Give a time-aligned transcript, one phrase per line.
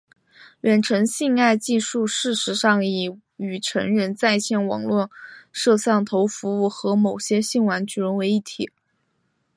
[0.61, 5.11] 远程性爱技术事实上已与成人在线网络
[5.51, 8.71] 摄像头服务和某些性玩具融为一体。